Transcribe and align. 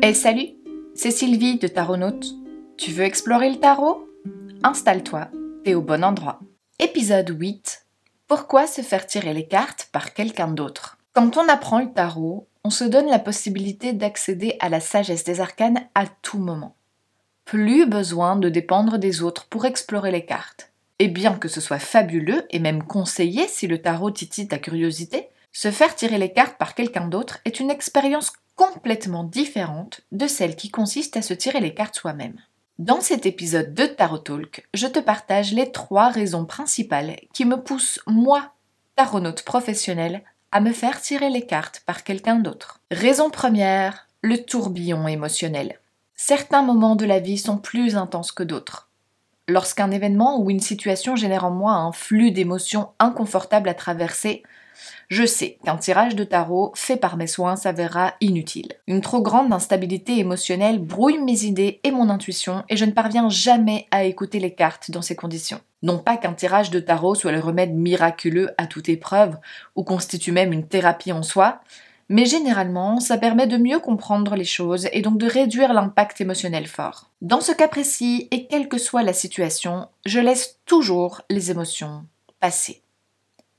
Hey 0.00 0.14
salut, 0.14 0.50
c'est 0.94 1.10
Sylvie 1.10 1.58
de 1.58 1.66
Taronaute. 1.66 2.36
Tu 2.76 2.92
veux 2.92 3.02
explorer 3.02 3.50
le 3.50 3.58
tarot? 3.58 4.08
Installe-toi, 4.62 5.28
t'es 5.64 5.74
au 5.74 5.82
bon 5.82 6.04
endroit. 6.04 6.38
Épisode 6.78 7.34
8. 7.36 7.84
Pourquoi 8.28 8.68
se 8.68 8.80
faire 8.82 9.08
tirer 9.08 9.34
les 9.34 9.48
cartes 9.48 9.88
par 9.90 10.14
quelqu'un 10.14 10.46
d'autre? 10.46 10.98
Quand 11.14 11.36
on 11.36 11.48
apprend 11.48 11.80
le 11.80 11.92
tarot, 11.92 12.46
on 12.62 12.70
se 12.70 12.84
donne 12.84 13.08
la 13.08 13.18
possibilité 13.18 13.92
d'accéder 13.92 14.56
à 14.60 14.68
la 14.68 14.78
sagesse 14.78 15.24
des 15.24 15.40
arcanes 15.40 15.88
à 15.96 16.04
tout 16.22 16.38
moment. 16.38 16.76
Plus 17.44 17.84
besoin 17.84 18.36
de 18.36 18.48
dépendre 18.48 18.98
des 18.98 19.22
autres 19.22 19.48
pour 19.48 19.64
explorer 19.64 20.12
les 20.12 20.24
cartes. 20.24 20.70
Et 21.00 21.08
bien 21.08 21.34
que 21.34 21.48
ce 21.48 21.60
soit 21.60 21.80
fabuleux 21.80 22.46
et 22.50 22.60
même 22.60 22.84
conseillé 22.84 23.48
si 23.48 23.66
le 23.66 23.82
tarot 23.82 24.12
titille 24.12 24.46
ta 24.46 24.58
curiosité, 24.58 25.28
se 25.52 25.72
faire 25.72 25.96
tirer 25.96 26.18
les 26.18 26.32
cartes 26.32 26.56
par 26.56 26.76
quelqu'un 26.76 27.08
d'autre 27.08 27.40
est 27.44 27.58
une 27.58 27.70
expérience 27.70 28.32
complètement 28.58 29.22
différente 29.22 30.00
de 30.10 30.26
celle 30.26 30.56
qui 30.56 30.68
consiste 30.68 31.16
à 31.16 31.22
se 31.22 31.32
tirer 31.32 31.60
les 31.60 31.72
cartes 31.72 31.94
soi-même. 31.94 32.38
Dans 32.78 33.00
cet 33.00 33.24
épisode 33.24 33.72
de 33.72 33.86
Tarot 33.86 34.18
Talk, 34.18 34.68
je 34.74 34.88
te 34.88 34.98
partage 34.98 35.52
les 35.52 35.70
trois 35.70 36.08
raisons 36.08 36.44
principales 36.44 37.16
qui 37.32 37.44
me 37.44 37.62
poussent, 37.62 38.00
moi, 38.06 38.52
taronaute 38.96 39.42
professionnel, 39.42 40.24
à 40.50 40.60
me 40.60 40.72
faire 40.72 41.00
tirer 41.00 41.30
les 41.30 41.46
cartes 41.46 41.82
par 41.86 42.02
quelqu'un 42.02 42.36
d'autre. 42.36 42.80
Raison 42.90 43.30
première, 43.30 44.08
le 44.22 44.38
tourbillon 44.44 45.06
émotionnel. 45.06 45.78
Certains 46.16 46.62
moments 46.62 46.96
de 46.96 47.06
la 47.06 47.20
vie 47.20 47.38
sont 47.38 47.58
plus 47.58 47.96
intenses 47.96 48.32
que 48.32 48.42
d'autres. 48.42 48.90
Lorsqu'un 49.46 49.92
événement 49.92 50.40
ou 50.40 50.50
une 50.50 50.60
situation 50.60 51.14
génère 51.14 51.44
en 51.44 51.52
moi 51.52 51.74
un 51.74 51.92
flux 51.92 52.32
d'émotions 52.32 52.90
inconfortables 52.98 53.68
à 53.68 53.74
traverser, 53.74 54.42
je 55.08 55.24
sais 55.24 55.58
qu'un 55.64 55.76
tirage 55.76 56.16
de 56.16 56.24
tarot 56.24 56.72
fait 56.74 56.96
par 56.96 57.16
mes 57.16 57.26
soins 57.26 57.56
s'avérera 57.56 58.14
inutile. 58.20 58.74
Une 58.86 59.00
trop 59.00 59.22
grande 59.22 59.52
instabilité 59.52 60.18
émotionnelle 60.18 60.78
brouille 60.78 61.18
mes 61.18 61.44
idées 61.44 61.80
et 61.84 61.90
mon 61.90 62.10
intuition 62.10 62.64
et 62.68 62.76
je 62.76 62.84
ne 62.84 62.92
parviens 62.92 63.28
jamais 63.28 63.86
à 63.90 64.04
écouter 64.04 64.38
les 64.40 64.54
cartes 64.54 64.90
dans 64.90 65.02
ces 65.02 65.16
conditions. 65.16 65.60
Non 65.82 65.98
pas 65.98 66.16
qu'un 66.16 66.32
tirage 66.32 66.70
de 66.70 66.80
tarot 66.80 67.14
soit 67.14 67.32
le 67.32 67.40
remède 67.40 67.74
miraculeux 67.74 68.50
à 68.58 68.66
toute 68.66 68.88
épreuve 68.88 69.36
ou 69.76 69.84
constitue 69.84 70.32
même 70.32 70.52
une 70.52 70.66
thérapie 70.66 71.12
en 71.12 71.22
soi, 71.22 71.60
mais 72.08 72.24
généralement, 72.24 73.00
ça 73.00 73.18
permet 73.18 73.46
de 73.46 73.58
mieux 73.58 73.78
comprendre 73.80 74.34
les 74.34 74.44
choses 74.44 74.88
et 74.92 75.02
donc 75.02 75.18
de 75.18 75.26
réduire 75.26 75.74
l'impact 75.74 76.20
émotionnel 76.20 76.66
fort. 76.66 77.10
Dans 77.20 77.42
ce 77.42 77.52
cas 77.52 77.68
précis, 77.68 78.28
et 78.30 78.46
quelle 78.46 78.68
que 78.68 78.78
soit 78.78 79.02
la 79.02 79.12
situation, 79.12 79.88
je 80.06 80.18
laisse 80.18 80.58
toujours 80.64 81.20
les 81.28 81.50
émotions 81.50 82.06
passer. 82.40 82.82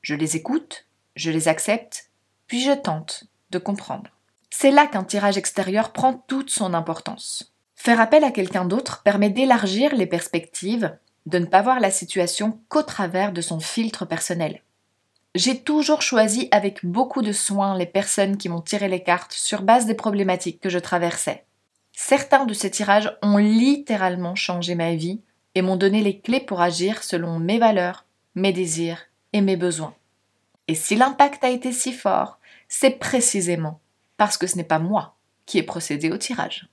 Je 0.00 0.14
les 0.14 0.36
écoute, 0.36 0.86
je 1.16 1.30
les 1.30 1.48
accepte, 1.48 2.10
puis 2.46 2.62
je 2.62 2.72
tente 2.72 3.24
de 3.50 3.58
comprendre. 3.58 4.10
C'est 4.50 4.70
là 4.70 4.86
qu'un 4.86 5.04
tirage 5.04 5.38
extérieur 5.38 5.92
prend 5.92 6.14
toute 6.14 6.50
son 6.50 6.74
importance. 6.74 7.52
Faire 7.74 8.00
appel 8.00 8.22
à 8.22 8.30
quelqu'un 8.30 8.64
d'autre 8.64 9.02
permet 9.02 9.30
d'élargir 9.30 9.94
les 9.94 10.06
perspectives, 10.06 10.96
de 11.26 11.38
ne 11.38 11.46
pas 11.46 11.62
voir 11.62 11.80
la 11.80 11.90
situation 11.90 12.60
qu'au 12.68 12.82
travers 12.82 13.32
de 13.32 13.40
son 13.40 13.60
filtre 13.60 14.04
personnel. 14.04 14.62
J'ai 15.34 15.58
toujours 15.60 16.02
choisi 16.02 16.48
avec 16.50 16.84
beaucoup 16.84 17.22
de 17.22 17.32
soin 17.32 17.76
les 17.76 17.86
personnes 17.86 18.36
qui 18.36 18.50
m'ont 18.50 18.60
tiré 18.60 18.88
les 18.88 19.02
cartes 19.02 19.32
sur 19.32 19.62
base 19.62 19.86
des 19.86 19.94
problématiques 19.94 20.60
que 20.60 20.68
je 20.68 20.78
traversais. 20.78 21.44
Certains 21.92 22.44
de 22.44 22.54
ces 22.54 22.70
tirages 22.70 23.16
ont 23.22 23.38
littéralement 23.38 24.34
changé 24.34 24.74
ma 24.74 24.94
vie 24.94 25.22
et 25.54 25.62
m'ont 25.62 25.76
donné 25.76 26.02
les 26.02 26.20
clés 26.20 26.40
pour 26.40 26.60
agir 26.60 27.02
selon 27.02 27.38
mes 27.38 27.58
valeurs, 27.58 28.04
mes 28.34 28.52
désirs 28.52 29.06
et 29.32 29.40
mes 29.40 29.56
besoins. 29.56 29.94
Et 30.68 30.74
si 30.74 30.96
l'impact 30.96 31.44
a 31.44 31.50
été 31.50 31.72
si 31.72 31.92
fort, 31.92 32.38
c'est 32.68 32.98
précisément 32.98 33.80
parce 34.16 34.36
que 34.38 34.46
ce 34.46 34.56
n'est 34.56 34.64
pas 34.64 34.78
moi 34.78 35.16
qui 35.46 35.58
ai 35.58 35.62
procédé 35.62 36.10
au 36.10 36.16
tirage. 36.16 36.68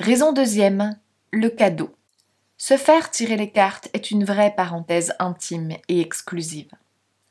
Raison 0.00 0.32
deuxième, 0.32 0.98
le 1.30 1.48
cadeau. 1.48 1.94
Se 2.56 2.76
faire 2.76 3.10
tirer 3.10 3.36
les 3.36 3.50
cartes 3.50 3.88
est 3.92 4.10
une 4.10 4.24
vraie 4.24 4.54
parenthèse 4.54 5.14
intime 5.18 5.76
et 5.88 6.00
exclusive. 6.00 6.70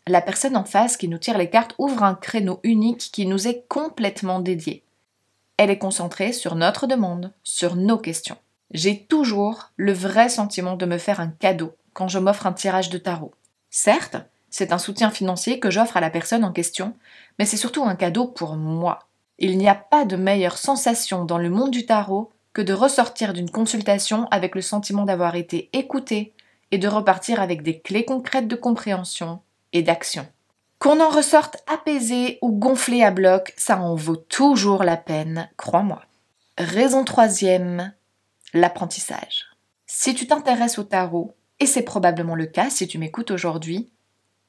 La 0.08 0.22
personne 0.22 0.58
en 0.58 0.64
face 0.64 0.98
qui 0.98 1.08
nous 1.08 1.18
tire 1.18 1.38
les 1.38 1.50
cartes 1.50 1.76
ouvre 1.78 2.04
un 2.04 2.16
créneau 2.16 2.60
unique 2.64 3.12
qui 3.12 3.26
nous 3.26 3.48
est 3.48 3.66
complètement 3.68 4.40
dédié. 4.40 4.84
Elle 5.58 5.70
est 5.70 5.78
concentrée 5.78 6.34
sur 6.34 6.56
notre 6.56 6.88
demande, 6.88 7.34
sur 7.44 7.76
nos 7.76 7.98
questions. 7.98 8.38
J'ai 8.72 9.06
toujours 9.06 9.72
le 9.76 9.94
vrai 9.94 10.30
sentiment 10.30 10.76
de 10.76 10.86
me 10.86 10.98
faire 10.98 11.20
un 11.20 11.28
cadeau 11.28 11.76
quand 11.94 12.08
je 12.08 12.20
m'offre 12.20 12.48
un 12.48 12.54
tirage 12.54 12.90
de 12.90 12.98
tarot. 12.98 13.34
Certes, 13.70 14.18
c'est 14.52 14.74
un 14.74 14.78
soutien 14.78 15.10
financier 15.10 15.60
que 15.60 15.72
j'offre 15.72 15.98
à 15.98 16.02
la 16.02 16.10
personne 16.10 16.44
en 16.44 16.52
question, 16.52 16.94
mais 17.40 17.46
c'est 17.46 17.58
surtout 17.58 17.84
un 17.84 17.96
cadeau 17.96 18.28
pour 18.28 18.58
moi. 18.58 19.08
Il 19.40 19.58
n'y 19.58 19.70
a 19.70 19.76
pas 19.76 20.06
de 20.06 20.18
meilleure 20.18 20.58
sensation 20.58 21.26
dans 21.26 21.38
le 21.38 21.50
monde 21.50 21.72
du 21.72 21.86
tarot 21.86 22.30
que 22.54 22.62
de 22.62 22.74
ressortir 22.74 23.34
d'une 23.34 23.50
consultation 23.50 24.28
avec 24.30 24.54
le 24.54 24.62
sentiment 24.62 25.06
d'avoir 25.06 25.36
été 25.36 25.70
écouté 25.72 26.34
et 26.72 26.78
de 26.78 26.88
repartir 26.88 27.42
avec 27.42 27.64
des 27.64 27.80
clés 27.80 28.06
concrètes 28.06 28.50
de 28.50 28.56
compréhension 28.58 29.40
et 29.72 29.82
d'action. 29.82 30.28
Qu'on 30.80 31.00
en 31.00 31.10
ressorte 31.10 31.58
apaisé 31.72 32.38
ou 32.42 32.52
gonflé 32.52 33.04
à 33.04 33.12
bloc, 33.12 33.54
ça 33.56 33.80
en 33.80 33.96
vaut 33.96 34.18
toujours 34.18 34.84
la 34.84 34.98
peine, 34.98 35.50
crois-moi. 35.56 36.02
Raison 36.58 37.06
troisième, 37.06 37.94
l'apprentissage. 38.54 39.46
Si 39.86 40.14
tu 40.14 40.28
t'intéresses 40.28 40.78
au 40.78 40.84
tarot, 40.84 41.36
et 41.60 41.66
c'est 41.68 41.84
probablement 41.84 42.36
le 42.36 42.48
cas 42.48 42.70
si 42.70 42.88
tu 42.88 42.98
m'écoutes 42.98 43.32
aujourd'hui, 43.32 43.92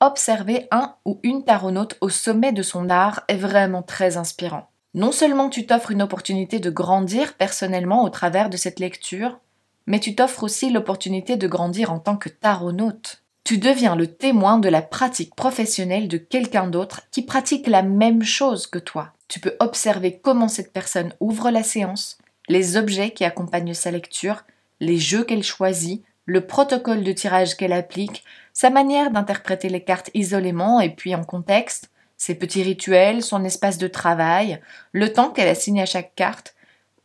observer 0.03 0.67
un 0.73 0.97
ou 1.05 1.21
une 1.23 1.45
taronaute 1.45 1.97
au 2.01 2.09
sommet 2.09 2.53
de 2.53 2.63
son 2.63 2.91
art 2.91 3.23
est 3.29 3.37
vraiment 3.37 3.83
très 3.83 4.17
inspirant. 4.17 4.69
Non 4.95 5.13
seulement 5.13 5.49
tu 5.49 5.65
t'offres 5.65 5.93
une 5.93 6.03
opportunité 6.03 6.59
de 6.59 6.71
grandir 6.71 7.35
personnellement 7.35 8.05
au 8.05 8.11
travers 8.11 8.51
de 8.51 8.57
cette 8.57 8.81
lecture, 8.81 9.39
mais 9.87 10.01
tu 10.01 10.15
t'offres 10.15 10.43
aussi 10.43 10.71
l'opportunité 10.71 11.37
de 11.37 11.47
grandir 11.47 11.93
en 11.93 12.01
tant 12.01 12.17
que 12.17 12.29
taronaute. 12.29 13.23
Tu 13.45 13.59
deviens 13.59 13.97
le 13.97 14.09
témoin 14.09 14.59
de 14.59 14.69
la 14.69 14.83
pratique 14.83 15.35
professionnelle 15.35 16.09
de 16.09 16.19
quelqu'un 16.19 16.67
d'autre 16.67 17.03
qui 17.11 17.23
pratique 17.23 17.67
la 17.67 17.83
même 17.83 18.23
chose 18.23 18.67
que 18.67 18.79
toi. 18.79 19.13
Tu 19.29 19.41
peux 19.41 19.57
observer 19.61 20.21
comment 20.23 20.49
cette 20.49 20.73
personne 20.73 21.15
ouvre 21.21 21.51
la 21.51 21.63
séance, 21.63 22.19
les 22.49 22.77
objets 22.77 23.13
qui 23.13 23.25
accompagnent 23.25 23.75
sa 23.75 23.91
lecture, 23.91 24.43
les 24.81 24.99
jeux 24.99 25.25
qu'elle 25.25 25.45
choisit, 25.45 26.05
le 26.25 26.47
protocole 26.47 27.03
de 27.03 27.13
tirage 27.13 27.57
qu'elle 27.57 27.73
applique, 27.73 28.25
sa 28.53 28.71
manière 28.71 29.11
d'interpréter 29.11 29.69
les 29.69 29.83
cartes 29.83 30.11
isolément 30.15 30.81
et 30.81 30.91
puis 30.91 31.15
en 31.15 31.25
contexte, 31.25 31.91
ses 32.17 32.35
petits 32.35 32.63
rituels, 32.63 33.23
son 33.23 33.45
espace 33.45 33.79
de 33.79 33.89
travail, 33.89 34.61
le 34.93 35.13
temps 35.13 35.31
qu'elle 35.31 35.49
assigne 35.49 35.83
à 35.83 35.87
chaque 35.87 36.15
carte, 36.15 36.55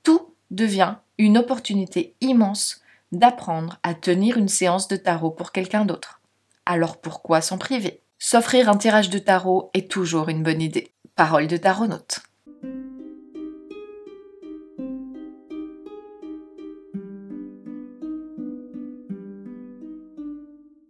tout 0.03 0.33
devient 0.51 0.95
une 1.17 1.37
opportunité 1.37 2.13
immense 2.21 2.81
d'apprendre 3.11 3.79
à 3.83 3.93
tenir 3.93 4.37
une 4.37 4.49
séance 4.49 4.87
de 4.87 4.95
tarot 4.95 5.31
pour 5.31 5.51
quelqu'un 5.51 5.85
d'autre. 5.85 6.21
Alors 6.65 6.97
pourquoi 6.97 7.41
s'en 7.41 7.57
priver? 7.57 8.01
S'offrir 8.19 8.69
un 8.69 8.77
tirage 8.77 9.09
de 9.09 9.19
tarot 9.19 9.71
est 9.73 9.89
toujours 9.89 10.29
une 10.29 10.43
bonne 10.43 10.61
idée. 10.61 10.91
Parole 11.15 11.47
de 11.47 11.57
taronaute. 11.57 12.19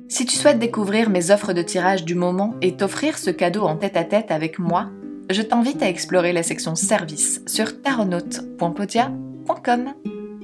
Si 0.09 0.25
tu 0.25 0.37
souhaites 0.37 0.59
découvrir 0.59 1.09
mes 1.09 1.31
offres 1.31 1.51
de 1.51 1.61
tirage 1.61 2.05
du 2.05 2.15
moment 2.15 2.55
et 2.61 2.77
t'offrir 2.77 3.17
ce 3.17 3.29
cadeau 3.29 3.63
en 3.63 3.75
tête-à-tête 3.75 4.31
avec 4.31 4.57
moi, 4.57 4.89
je 5.29 5.41
t'invite 5.41 5.83
à 5.83 5.89
explorer 5.89 6.31
la 6.31 6.43
section 6.43 6.75
service 6.75 7.41
sur 7.45 7.81
taronaute.podia.com. 7.81 9.93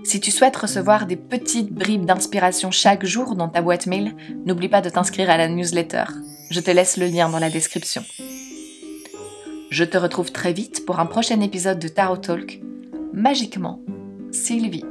Si 0.04 0.20
tu 0.20 0.32
souhaites 0.32 0.58
recevoir 0.58 1.06
des 1.06 1.16
petites 1.16 1.72
bribes 1.72 2.04
d'inspiration 2.04 2.72
chaque 2.72 3.06
jour 3.06 3.36
dans 3.36 3.48
ta 3.48 3.62
boîte 3.62 3.88
mail, 3.88 4.14
n'oublie 4.46 4.68
pas 4.68 4.82
de 4.82 4.90
t'inscrire 4.90 5.30
à 5.30 5.38
la 5.38 5.48
newsletter. 5.48 6.04
Je 6.50 6.60
te 6.60 6.72
laisse 6.72 6.98
le 6.98 7.06
lien 7.06 7.30
dans 7.30 7.40
la 7.40 7.50
description. 7.50 8.04
Je 9.70 9.86
te 9.86 9.98
retrouve 9.98 10.34
très 10.34 10.52
vite 10.52 10.86
pour 10.86 11.00
un 11.00 11.06
prochain 11.06 11.40
épisode 11.40 11.80
de 11.80 11.88
Tarot 11.88 12.18
Talk. 12.18 12.60
Magiquement, 13.14 13.80
Sylvie. 14.32 14.84